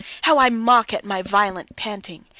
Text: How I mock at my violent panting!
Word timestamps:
How 0.23 0.39
I 0.39 0.49
mock 0.49 0.95
at 0.95 1.05
my 1.05 1.21
violent 1.21 1.75
panting! 1.75 2.25